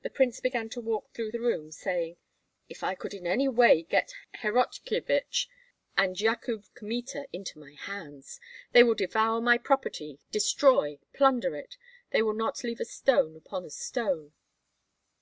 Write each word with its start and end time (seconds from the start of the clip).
The 0.00 0.08
prince 0.08 0.40
began 0.40 0.70
to 0.70 0.80
walk 0.80 1.12
through 1.12 1.30
the 1.30 1.40
room, 1.40 1.70
saying, 1.70 2.16
"If 2.70 2.82
I 2.82 2.94
could 2.94 3.12
in 3.12 3.26
any 3.26 3.48
way 3.48 3.82
get 3.82 4.14
Horotkyevich 4.38 5.46
and 5.94 6.18
Yakub 6.18 6.64
Kmita 6.74 7.26
into 7.34 7.58
my 7.58 7.74
hands! 7.74 8.40
They 8.72 8.82
will 8.82 8.94
devour 8.94 9.42
my 9.42 9.58
property, 9.58 10.18
destroy, 10.30 11.00
plunder 11.12 11.54
it; 11.54 11.76
they 12.12 12.22
will 12.22 12.32
not 12.32 12.64
leave 12.64 12.80
a 12.80 12.86
stone 12.86 13.36
upon 13.36 13.66
a 13.66 13.70
stone." 13.70 14.32